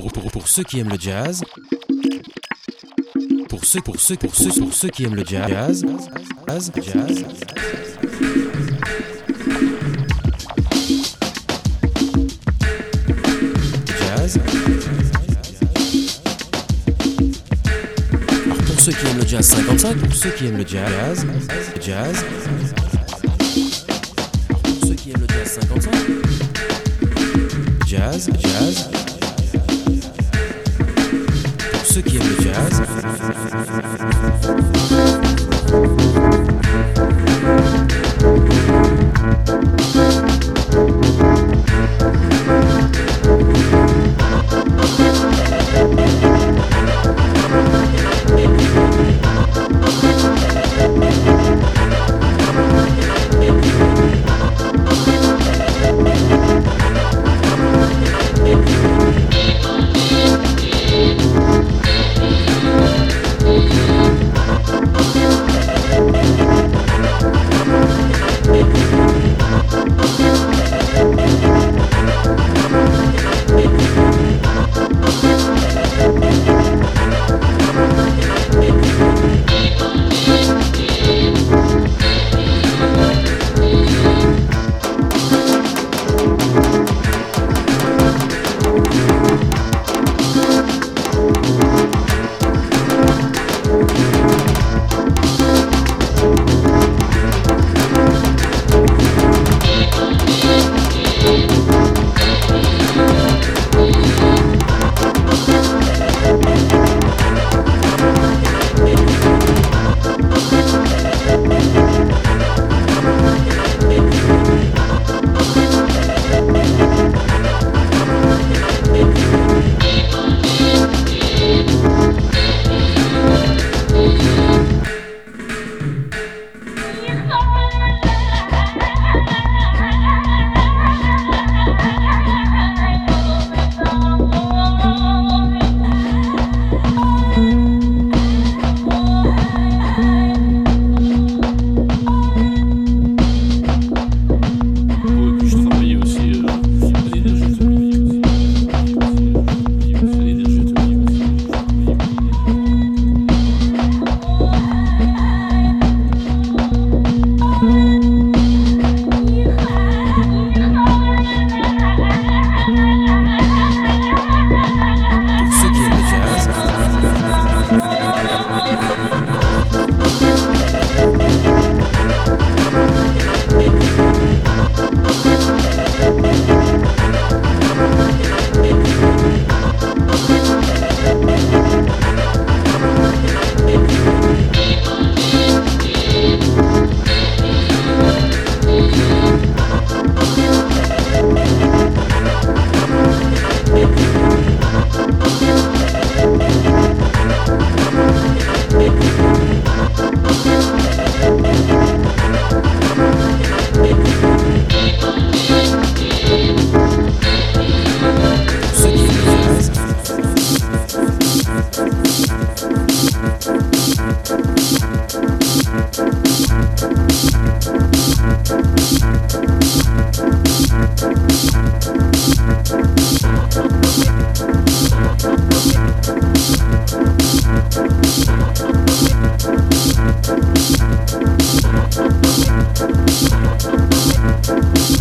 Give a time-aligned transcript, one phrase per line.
[0.00, 1.42] pour, pour, pour ceux qui aiment le jazz.
[3.48, 5.84] Pour ceux, pour ceux, pour ceux, pour ceux qui aiment le jazz.
[6.48, 7.24] Jazz, jazz.
[13.98, 14.40] Jazz.
[18.66, 21.26] Pour ceux qui aiment le jazz 55, pour ceux qui aiment le jazz,
[21.80, 22.24] jazz.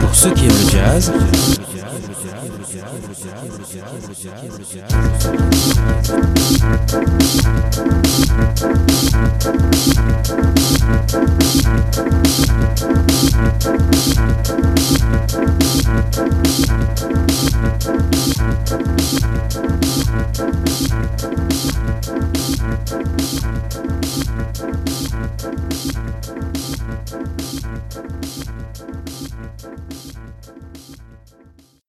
[0.00, 1.12] Pour ceux qui aiment le jazz,